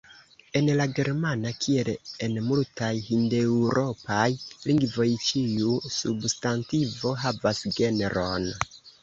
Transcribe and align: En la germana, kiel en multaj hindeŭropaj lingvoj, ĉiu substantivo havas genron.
En 0.59 0.69
la 0.77 0.85
germana, 0.99 1.51
kiel 1.65 1.91
en 2.27 2.39
multaj 2.45 2.89
hindeŭropaj 3.09 4.25
lingvoj, 4.71 5.07
ĉiu 5.27 5.77
substantivo 5.99 7.15
havas 7.27 7.63
genron. 7.79 8.51